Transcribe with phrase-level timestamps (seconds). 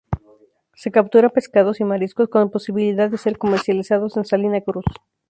[0.73, 4.83] Se capturan pescados y mariscos con posibilidad de ser comercializados en Salina Cruz.